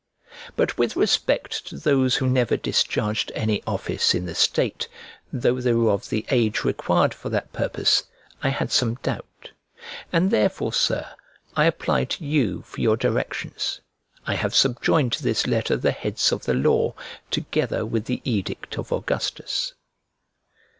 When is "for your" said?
12.63-12.97